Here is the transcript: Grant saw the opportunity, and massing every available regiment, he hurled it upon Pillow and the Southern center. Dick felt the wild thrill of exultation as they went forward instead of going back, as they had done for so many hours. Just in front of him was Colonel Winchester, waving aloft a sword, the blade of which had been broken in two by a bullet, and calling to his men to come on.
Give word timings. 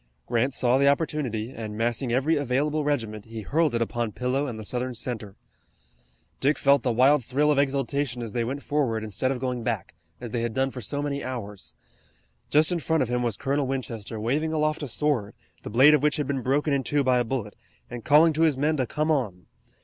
Grant 0.25 0.51
saw 0.55 0.79
the 0.79 0.87
opportunity, 0.87 1.51
and 1.51 1.77
massing 1.77 2.11
every 2.11 2.35
available 2.35 2.83
regiment, 2.83 3.25
he 3.25 3.41
hurled 3.41 3.75
it 3.75 3.83
upon 3.83 4.13
Pillow 4.13 4.47
and 4.47 4.57
the 4.59 4.65
Southern 4.65 4.95
center. 4.95 5.35
Dick 6.39 6.57
felt 6.57 6.81
the 6.81 6.91
wild 6.91 7.23
thrill 7.23 7.51
of 7.51 7.59
exultation 7.59 8.23
as 8.23 8.33
they 8.33 8.43
went 8.43 8.63
forward 8.63 9.03
instead 9.03 9.29
of 9.29 9.37
going 9.39 9.61
back, 9.61 9.93
as 10.19 10.31
they 10.31 10.41
had 10.41 10.55
done 10.55 10.71
for 10.71 10.81
so 10.81 11.03
many 11.03 11.23
hours. 11.23 11.75
Just 12.49 12.71
in 12.71 12.79
front 12.79 13.03
of 13.03 13.09
him 13.09 13.21
was 13.21 13.37
Colonel 13.37 13.67
Winchester, 13.67 14.19
waving 14.19 14.51
aloft 14.53 14.81
a 14.81 14.87
sword, 14.87 15.35
the 15.61 15.69
blade 15.69 15.93
of 15.93 16.01
which 16.01 16.17
had 16.17 16.25
been 16.25 16.41
broken 16.41 16.73
in 16.73 16.83
two 16.83 17.03
by 17.03 17.19
a 17.19 17.23
bullet, 17.23 17.55
and 17.87 18.03
calling 18.03 18.33
to 18.33 18.41
his 18.41 18.57
men 18.57 18.77
to 18.77 18.87
come 18.87 19.11
on. 19.11 19.45